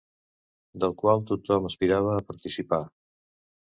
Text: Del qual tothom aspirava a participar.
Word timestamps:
Del 0.83 0.95
qual 1.01 1.21
tothom 1.31 1.69
aspirava 1.71 2.15
a 2.17 2.25
participar. 2.31 2.81